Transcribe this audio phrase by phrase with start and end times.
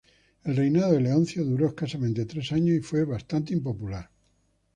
[0.43, 4.09] El reinado de Leoncio duró escasamente tres años y fue bastante impopular.